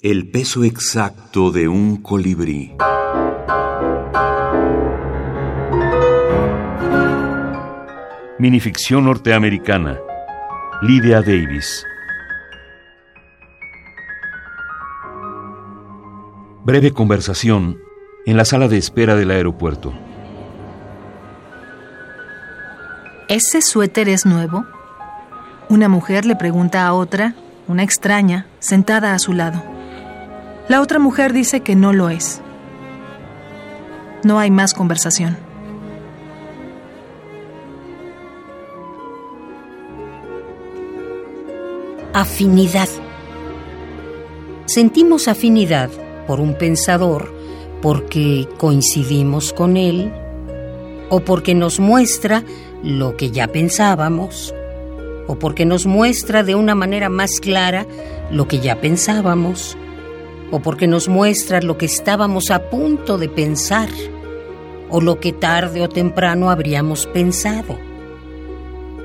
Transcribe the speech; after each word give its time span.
El 0.00 0.30
peso 0.30 0.62
exacto 0.62 1.50
de 1.50 1.66
un 1.66 1.96
colibrí. 1.96 2.76
Minificción 8.38 9.06
norteamericana. 9.06 9.98
Lydia 10.82 11.20
Davis. 11.20 11.84
Breve 16.62 16.92
conversación 16.92 17.80
en 18.24 18.36
la 18.36 18.44
sala 18.44 18.68
de 18.68 18.78
espera 18.78 19.16
del 19.16 19.32
aeropuerto. 19.32 19.92
¿Ese 23.28 23.62
suéter 23.62 24.08
es 24.08 24.24
nuevo? 24.24 24.64
Una 25.68 25.88
mujer 25.88 26.24
le 26.24 26.36
pregunta 26.36 26.86
a 26.86 26.94
otra, 26.94 27.34
una 27.66 27.82
extraña, 27.82 28.46
sentada 28.60 29.12
a 29.12 29.18
su 29.18 29.32
lado. 29.32 29.77
La 30.68 30.82
otra 30.82 30.98
mujer 30.98 31.32
dice 31.32 31.60
que 31.60 31.74
no 31.74 31.94
lo 31.94 32.10
es. 32.10 32.42
No 34.22 34.38
hay 34.38 34.50
más 34.50 34.74
conversación. 34.74 35.38
Afinidad. 42.12 42.88
Sentimos 44.66 45.26
afinidad 45.26 45.88
por 46.26 46.38
un 46.38 46.52
pensador 46.52 47.32
porque 47.80 48.46
coincidimos 48.58 49.54
con 49.54 49.78
él 49.78 50.12
o 51.08 51.20
porque 51.20 51.54
nos 51.54 51.80
muestra 51.80 52.44
lo 52.82 53.16
que 53.16 53.30
ya 53.30 53.48
pensábamos 53.48 54.54
o 55.26 55.38
porque 55.38 55.64
nos 55.64 55.86
muestra 55.86 56.42
de 56.42 56.54
una 56.54 56.74
manera 56.74 57.08
más 57.08 57.40
clara 57.40 57.86
lo 58.30 58.46
que 58.48 58.58
ya 58.58 58.80
pensábamos 58.80 59.78
o 60.50 60.60
porque 60.60 60.86
nos 60.86 61.08
muestra 61.08 61.60
lo 61.60 61.78
que 61.78 61.86
estábamos 61.86 62.50
a 62.50 62.70
punto 62.70 63.18
de 63.18 63.28
pensar 63.28 63.88
o 64.90 65.00
lo 65.00 65.20
que 65.20 65.32
tarde 65.32 65.82
o 65.82 65.88
temprano 65.88 66.50
habríamos 66.50 67.06
pensado 67.06 67.78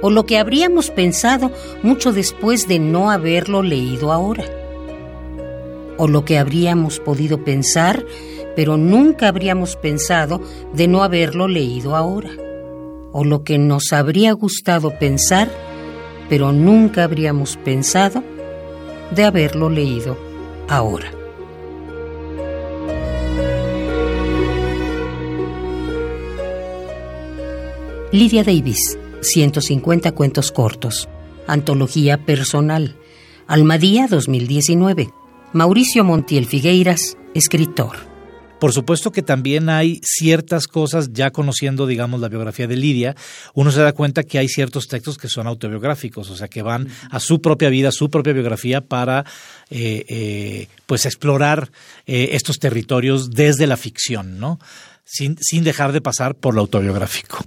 o 0.00 0.10
lo 0.10 0.26
que 0.26 0.38
habríamos 0.38 0.90
pensado 0.90 1.50
mucho 1.82 2.12
después 2.12 2.68
de 2.68 2.78
no 2.78 3.10
haberlo 3.10 3.62
leído 3.62 4.12
ahora 4.12 4.44
o 5.96 6.08
lo 6.08 6.24
que 6.24 6.38
habríamos 6.38 7.00
podido 7.00 7.44
pensar 7.44 8.04
pero 8.58 8.76
nunca 8.76 9.28
habríamos 9.28 9.76
pensado 9.76 10.40
de 10.74 10.88
no 10.88 11.04
haberlo 11.04 11.46
leído 11.46 11.94
ahora, 11.94 12.30
o 13.12 13.22
lo 13.22 13.44
que 13.44 13.56
nos 13.56 13.92
habría 13.92 14.32
gustado 14.32 14.98
pensar, 14.98 15.48
pero 16.28 16.50
nunca 16.50 17.04
habríamos 17.04 17.56
pensado 17.56 18.24
de 19.12 19.22
haberlo 19.22 19.70
leído 19.70 20.18
ahora. 20.68 21.17
Lydia 28.10 28.42
Davis, 28.42 28.98
150 29.20 30.12
cuentos 30.12 30.50
cortos. 30.50 31.10
Antología 31.46 32.16
personal. 32.16 32.96
Almadía 33.46 34.06
2019. 34.08 35.10
Mauricio 35.52 36.04
Montiel 36.04 36.46
Figueiras, 36.46 37.18
escritor. 37.34 38.08
Por 38.58 38.72
supuesto 38.72 39.12
que 39.12 39.20
también 39.20 39.68
hay 39.68 40.00
ciertas 40.02 40.66
cosas, 40.66 41.12
ya 41.12 41.30
conociendo, 41.30 41.86
digamos, 41.86 42.20
la 42.20 42.28
biografía 42.28 42.66
de 42.66 42.76
Lidia, 42.76 43.14
uno 43.52 43.70
se 43.70 43.80
da 43.82 43.92
cuenta 43.92 44.24
que 44.24 44.38
hay 44.38 44.48
ciertos 44.48 44.88
textos 44.88 45.18
que 45.18 45.28
son 45.28 45.46
autobiográficos, 45.46 46.30
o 46.30 46.36
sea, 46.36 46.48
que 46.48 46.62
van 46.62 46.88
a 47.10 47.20
su 47.20 47.42
propia 47.42 47.68
vida, 47.68 47.92
su 47.92 48.10
propia 48.10 48.32
biografía 48.32 48.80
para, 48.80 49.26
eh, 49.68 50.04
eh, 50.08 50.68
pues, 50.86 51.04
explorar 51.04 51.70
eh, 52.06 52.30
estos 52.32 52.58
territorios 52.58 53.30
desde 53.30 53.66
la 53.66 53.76
ficción, 53.76 54.40
¿no? 54.40 54.58
Sin, 55.10 55.36
sin 55.40 55.64
dejar 55.64 55.92
de 55.92 56.02
pasar 56.02 56.34
por 56.34 56.54
lo 56.54 56.60
autobiográfico. 56.60 57.38